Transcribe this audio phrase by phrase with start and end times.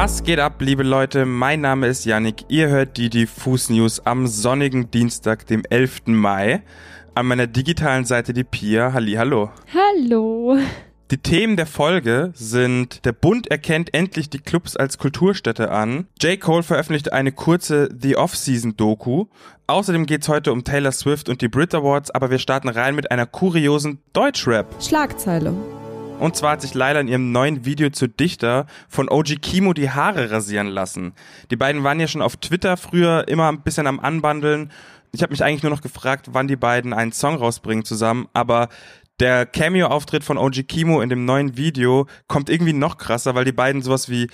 [0.00, 1.26] Was geht ab, liebe Leute?
[1.26, 2.44] Mein Name ist Yannick.
[2.46, 6.02] Ihr hört die Diffus News am sonnigen Dienstag, dem 11.
[6.06, 6.62] Mai.
[7.16, 8.92] An meiner digitalen Seite die Pia.
[8.92, 9.50] Halli, hallo.
[9.74, 10.56] Hallo.
[11.10, 16.06] Die Themen der Folge sind, der Bund erkennt endlich die Clubs als Kulturstätte an.
[16.22, 16.38] J.
[16.38, 19.24] Cole veröffentlicht eine kurze The Off-Season-Doku.
[19.66, 23.10] Außerdem geht's heute um Taylor Swift und die Brit Awards, aber wir starten rein mit
[23.10, 24.80] einer kuriosen Deutschrap.
[24.80, 25.56] Schlagzeile.
[26.18, 29.90] Und zwar hat sich Laila in ihrem neuen Video zu Dichter von OG Kimo die
[29.90, 31.12] Haare rasieren lassen.
[31.50, 34.72] Die beiden waren ja schon auf Twitter früher immer ein bisschen am Anbandeln.
[35.12, 38.68] Ich habe mich eigentlich nur noch gefragt, wann die beiden einen Song rausbringen zusammen, aber
[39.20, 43.52] der Cameo-Auftritt von OG Kimo in dem neuen Video kommt irgendwie noch krasser, weil die
[43.52, 44.28] beiden sowas wie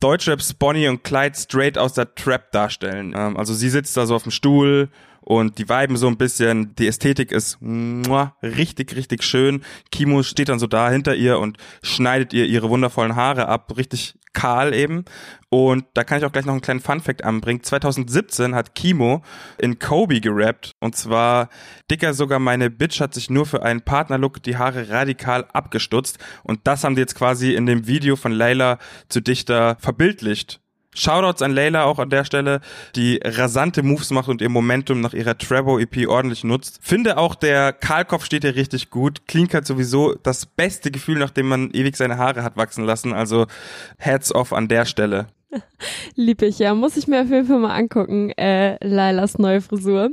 [0.00, 3.14] Deutschrap Bonnie und Clyde straight aus der Trap darstellen.
[3.16, 4.90] Ähm, also sie sitzt da so auf dem Stuhl
[5.26, 9.62] und die Viben so ein bisschen, die Ästhetik ist muah, richtig, richtig schön.
[9.90, 14.14] Kimo steht dann so da hinter ihr und schneidet ihr ihre wundervollen Haare ab, richtig
[14.34, 15.04] kahl eben.
[15.48, 17.64] Und da kann ich auch gleich noch einen kleinen Funfact anbringen.
[17.64, 19.24] 2017 hat Kimo
[19.58, 21.48] in Kobe gerappt und zwar,
[21.90, 26.60] Dicker, sogar meine Bitch hat sich nur für einen Partnerlook die Haare radikal abgestutzt und
[26.68, 30.60] das haben die jetzt quasi in dem Video von Layla zu Dichter verbildlicht.
[30.96, 32.60] Shoutouts an Layla auch an der Stelle,
[32.94, 36.78] die rasante Moves macht und ihr Momentum nach ihrer Trevor EP ordentlich nutzt.
[36.82, 39.26] Finde auch der Kahlkopf steht ihr richtig gut.
[39.28, 43.12] Clean Cut sowieso das beste Gefühl, nachdem man ewig seine Haare hat wachsen lassen.
[43.12, 43.46] Also
[43.98, 45.26] Heads off an der Stelle.
[46.14, 46.74] Lieb ich, ja.
[46.74, 50.10] Muss ich mir auf jeden Fall mal angucken, äh, Lailas neue Frisur.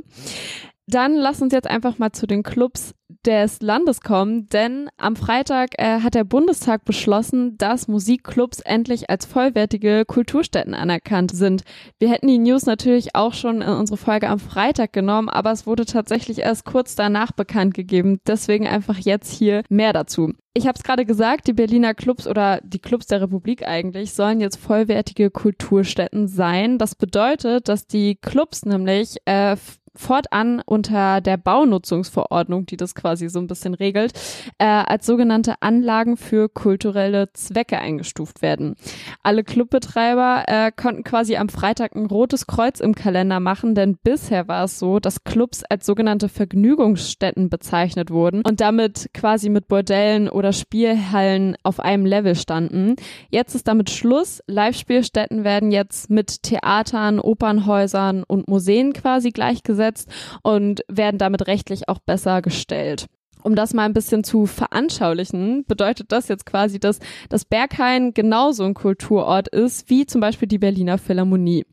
[0.86, 2.94] Dann lass uns jetzt einfach mal zu den Clubs
[3.26, 9.26] des Landes kommen, denn am Freitag äh, hat der Bundestag beschlossen, dass Musikclubs endlich als
[9.26, 11.62] vollwertige Kulturstätten anerkannt sind.
[11.98, 15.66] Wir hätten die News natürlich auch schon in unsere Folge am Freitag genommen, aber es
[15.66, 18.20] wurde tatsächlich erst kurz danach bekannt gegeben.
[18.26, 20.32] Deswegen einfach jetzt hier mehr dazu.
[20.56, 24.40] Ich habe es gerade gesagt, die Berliner Clubs oder die Clubs der Republik eigentlich sollen
[24.40, 26.78] jetzt vollwertige Kulturstätten sein.
[26.78, 29.56] Das bedeutet, dass die Clubs nämlich äh,
[29.96, 34.12] fortan unter der Baunutzungsverordnung, die das quasi so ein bisschen regelt,
[34.58, 38.74] äh, als sogenannte Anlagen für kulturelle Zwecke eingestuft werden.
[39.22, 44.48] Alle Clubbetreiber äh, konnten quasi am Freitag ein rotes Kreuz im Kalender machen, denn bisher
[44.48, 50.28] war es so, dass Clubs als sogenannte Vergnügungsstätten bezeichnet wurden und damit quasi mit Bordellen
[50.28, 52.96] oder Spielhallen auf einem Level standen.
[53.30, 54.42] Jetzt ist damit Schluss.
[54.46, 60.08] Live-Spielstätten werden jetzt mit Theatern, Opernhäusern und Museen quasi gleichgesetzt umgesetzt
[60.42, 63.06] und werden damit rechtlich auch besser gestellt.
[63.42, 68.64] Um das mal ein bisschen zu veranschaulichen, bedeutet das jetzt quasi, dass das Berghain genauso
[68.64, 71.66] ein Kulturort ist wie zum Beispiel die Berliner Philharmonie.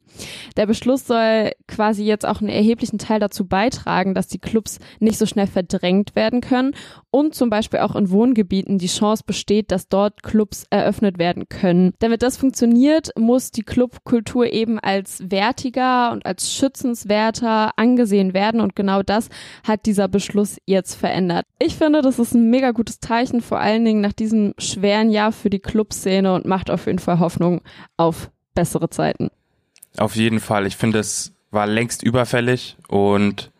[0.57, 5.17] Der Beschluss soll quasi jetzt auch einen erheblichen Teil dazu beitragen, dass die Clubs nicht
[5.17, 6.75] so schnell verdrängt werden können
[7.09, 11.93] und zum Beispiel auch in Wohngebieten die Chance besteht, dass dort Clubs eröffnet werden können.
[11.99, 18.75] Damit das funktioniert, muss die Clubkultur eben als wertiger und als schützenswerter angesehen werden und
[18.75, 19.29] genau das
[19.65, 21.45] hat dieser Beschluss jetzt verändert.
[21.59, 25.31] Ich finde, das ist ein mega gutes Zeichen, vor allen Dingen nach diesem schweren Jahr
[25.31, 27.61] für die Clubszene und macht auf jeden Fall Hoffnung
[27.97, 29.29] auf bessere Zeiten.
[29.97, 30.65] Auf jeden Fall.
[30.65, 33.51] Ich finde, es war längst überfällig und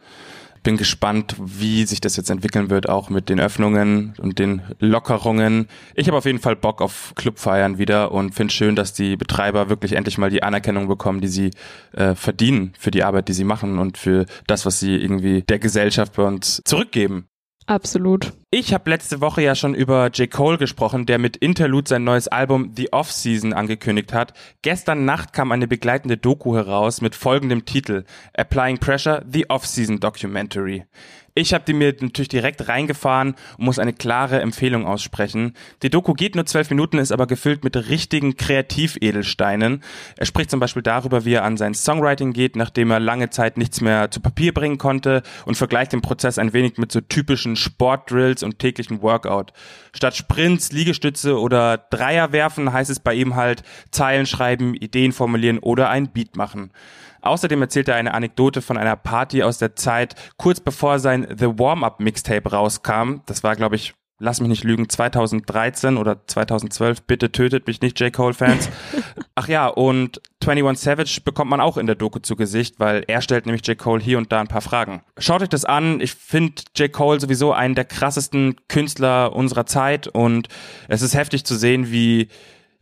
[0.63, 5.67] bin gespannt, wie sich das jetzt entwickeln wird, auch mit den Öffnungen und den Lockerungen.
[5.95, 9.69] Ich habe auf jeden Fall Bock auf Clubfeiern wieder und finde schön, dass die Betreiber
[9.69, 11.51] wirklich endlich mal die Anerkennung bekommen, die sie
[11.93, 15.59] äh, verdienen für die Arbeit, die sie machen und für das, was sie irgendwie der
[15.59, 17.27] Gesellschaft bei uns zurückgeben.
[17.67, 18.33] Absolut.
[18.49, 20.29] Ich habe letzte Woche ja schon über J.
[20.29, 24.33] Cole gesprochen, der mit Interlude sein neues Album The Off-Season angekündigt hat.
[24.61, 30.85] Gestern Nacht kam eine begleitende Doku heraus mit folgendem Titel Applying Pressure, The Off-Season Documentary.
[31.33, 35.53] Ich habe die mir natürlich direkt reingefahren und muss eine klare Empfehlung aussprechen.
[35.81, 39.81] Die Doku geht nur zwölf Minuten, ist aber gefüllt mit richtigen Kreativedelsteinen.
[40.17, 43.57] Er spricht zum Beispiel darüber, wie er an sein Songwriting geht, nachdem er lange Zeit
[43.57, 47.55] nichts mehr zu Papier bringen konnte und vergleicht den Prozess ein wenig mit so typischen
[47.55, 49.53] Sportdrills und täglichen Workout.
[49.93, 55.59] Statt Sprints, Liegestütze oder Dreier werfen heißt es bei ihm halt Zeilen schreiben, Ideen formulieren
[55.59, 56.71] oder ein Beat machen.
[57.21, 61.59] Außerdem erzählt er eine Anekdote von einer Party aus der Zeit, kurz bevor sein The
[61.59, 63.21] Warm-Up Mixtape rauskam.
[63.25, 67.01] Das war, glaube ich, lass mich nicht lügen, 2013 oder 2012.
[67.03, 68.13] Bitte tötet mich nicht, J.
[68.13, 68.69] Cole-Fans.
[69.35, 73.21] Ach ja, und 21 Savage bekommt man auch in der Doku zu Gesicht, weil er
[73.21, 73.77] stellt nämlich J.
[73.77, 75.01] Cole hier und da ein paar Fragen.
[75.17, 75.99] Schaut euch das an.
[75.99, 76.91] Ich finde J.
[76.91, 80.47] Cole sowieso einen der krassesten Künstler unserer Zeit und
[80.87, 82.29] es ist heftig zu sehen, wie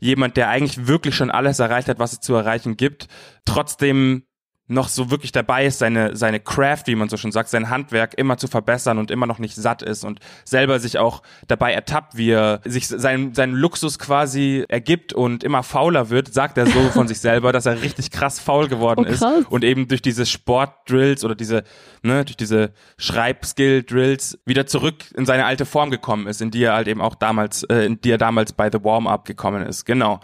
[0.01, 3.07] jemand, der eigentlich wirklich schon alles erreicht hat, was es zu erreichen gibt,
[3.45, 4.23] trotzdem
[4.69, 8.13] noch so wirklich dabei ist, seine, seine Craft, wie man so schon sagt, sein Handwerk
[8.13, 12.15] immer zu verbessern und immer noch nicht satt ist und selber sich auch dabei ertappt,
[12.15, 16.79] wie er sich seinen, seinen Luxus quasi ergibt und immer fauler wird, sagt er so
[16.91, 19.43] von sich selber, dass er richtig krass faul geworden Oh, ist krass.
[19.49, 21.63] und eben durch diese Sportdrills oder diese,
[22.03, 26.73] ne, durch diese Schreibskill-Drills wieder zurück in seine alte Form gekommen ist, in die er
[26.73, 29.85] halt eben auch damals, äh, in die er damals bei The Warm-Up gekommen ist.
[29.85, 30.19] Genau.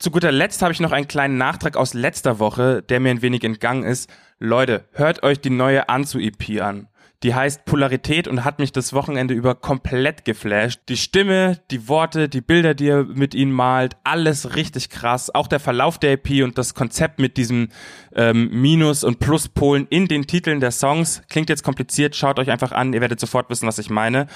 [0.00, 3.20] Zu guter Letzt habe ich noch einen kleinen Nachtrag aus letzter Woche, der mir ein
[3.20, 4.08] wenig entgangen ist.
[4.38, 6.86] Leute, hört euch die neue Anzu-EP an.
[7.24, 10.82] Die heißt Polarität und hat mich das Wochenende über komplett geflasht.
[10.88, 15.34] Die Stimme, die Worte, die Bilder, die er mit ihnen malt, alles richtig krass.
[15.34, 17.70] Auch der Verlauf der EP und das Konzept mit diesem
[18.14, 21.22] ähm, Minus- und Pluspolen in den Titeln der Songs.
[21.28, 24.28] Klingt jetzt kompliziert, schaut euch einfach an, ihr werdet sofort wissen, was ich meine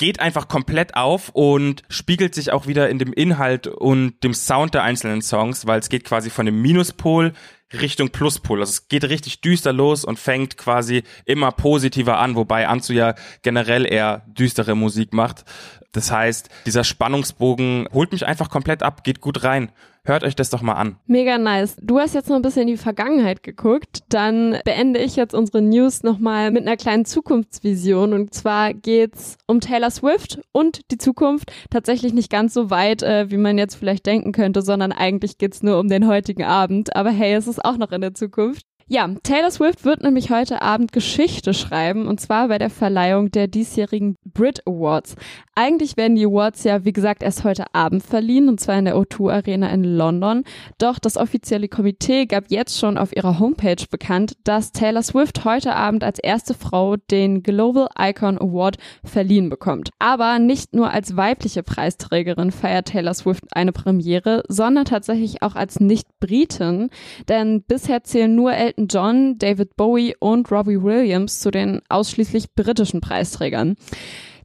[0.00, 4.72] geht einfach komplett auf und spiegelt sich auch wieder in dem Inhalt und dem Sound
[4.72, 7.34] der einzelnen Songs, weil es geht quasi von dem Minuspol
[7.72, 8.60] Richtung Pluspol.
[8.60, 13.14] Also es geht richtig düster los und fängt quasi immer positiver an, wobei Anzu ja
[13.42, 15.44] generell eher düstere Musik macht.
[15.92, 19.72] Das heißt, dieser Spannungsbogen holt mich einfach komplett ab, geht gut rein.
[20.02, 20.96] Hört euch das doch mal an.
[21.06, 21.76] Mega nice.
[21.82, 24.00] Du hast jetzt noch ein bisschen in die Vergangenheit geguckt.
[24.08, 28.14] Dann beende ich jetzt unsere News nochmal mit einer kleinen Zukunftsvision.
[28.14, 31.52] Und zwar geht's um Taylor Swift und die Zukunft.
[31.68, 35.62] Tatsächlich nicht ganz so weit, äh, wie man jetzt vielleicht denken könnte, sondern eigentlich geht's
[35.62, 36.96] nur um den heutigen Abend.
[36.96, 38.62] Aber hey, es ist auch noch in der Zukunft.
[38.92, 43.46] Ja, Taylor Swift wird nämlich heute Abend Geschichte schreiben und zwar bei der Verleihung der
[43.46, 45.16] diesjährigen Brit Awards.
[45.54, 48.96] Eigentlich werden die Awards ja, wie gesagt, erst heute Abend verliehen und zwar in der
[48.96, 50.44] O2 Arena in London.
[50.78, 55.74] Doch das offizielle Komitee gab jetzt schon auf ihrer Homepage bekannt, dass Taylor Swift heute
[55.74, 59.90] Abend als erste Frau den Global Icon Award verliehen bekommt.
[59.98, 65.80] Aber nicht nur als weibliche Preisträgerin feiert Taylor Swift eine Premiere, sondern tatsächlich auch als
[65.80, 66.90] Nicht-Britin,
[67.28, 73.00] denn bisher zählen nur Elton John, David Bowie und Robbie Williams zu den ausschließlich britischen
[73.00, 73.76] Preisträgern.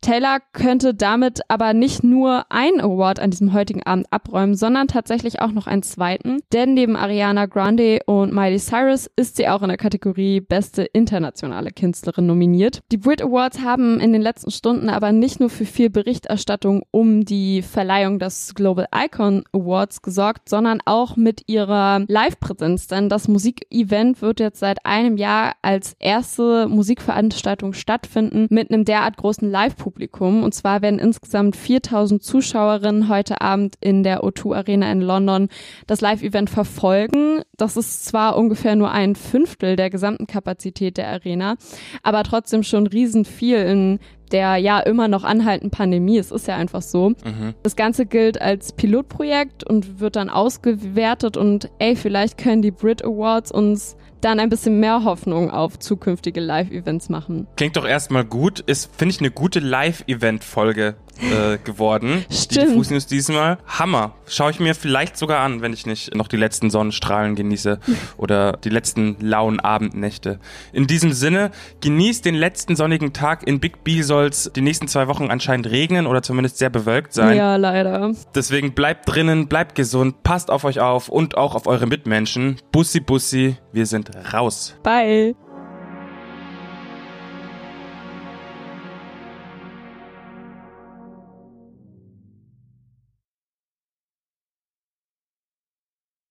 [0.06, 5.42] Taylor könnte damit aber nicht nur einen Award an diesem heutigen Abend abräumen, sondern tatsächlich
[5.42, 6.42] auch noch einen zweiten.
[6.54, 11.72] Denn neben Ariana Grande und Miley Cyrus ist sie auch in der Kategorie Beste internationale
[11.72, 12.82] Künstlerin nominiert.
[12.92, 17.26] Die Brit Awards haben in den letzten Stunden aber nicht nur für viel Berichterstattung um
[17.26, 22.86] die Verleihung des Global Icon Awards gesorgt, sondern auch mit ihrer Live-Präsenz.
[22.86, 29.18] Denn das Musikevent wird jetzt seit einem Jahr als erste Musikveranstaltung stattfinden mit einem derart
[29.18, 29.95] großen Live-Publikum.
[30.44, 35.50] Und zwar werden insgesamt 4000 Zuschauerinnen heute Abend in der O2 Arena in London
[35.88, 37.42] das Live-Event verfolgen.
[37.58, 41.56] Das ist zwar ungefähr nur ein Fünftel der gesamten Kapazität der Arena,
[42.04, 44.00] aber trotzdem schon riesen viel in
[44.32, 46.18] der ja immer noch anhaltenden Pandemie.
[46.18, 47.10] Es ist ja einfach so.
[47.10, 47.54] Mhm.
[47.64, 53.04] Das Ganze gilt als Pilotprojekt und wird dann ausgewertet und ey, vielleicht können die Brit
[53.04, 53.96] Awards uns
[54.26, 57.48] dann ein bisschen mehr Hoffnung auf zukünftige Live-Events machen.
[57.56, 58.60] Klingt doch erstmal gut.
[58.62, 62.26] Ist, finde ich, eine gute Live-Event-Folge äh, geworden.
[62.32, 62.72] Stimmt.
[62.72, 63.58] Die Fußnews diesmal.
[63.68, 64.16] Hammer.
[64.28, 67.80] Schaue ich mir vielleicht sogar an, wenn ich nicht noch die letzten Sonnenstrahlen genieße
[68.18, 70.40] oder die letzten lauen Abendnächte.
[70.74, 71.52] In diesem Sinne,
[71.82, 73.48] genießt den letzten sonnigen Tag.
[73.48, 77.14] In Big B soll es die nächsten zwei Wochen anscheinend regnen oder zumindest sehr bewölkt
[77.14, 77.38] sein.
[77.38, 78.12] Ja, leider.
[78.34, 82.58] Deswegen bleibt drinnen, bleibt gesund, passt auf euch auf und auch auf eure Mitmenschen.
[82.72, 84.74] Bussi, Bussi, wir sind raus.
[84.84, 85.36] Bye.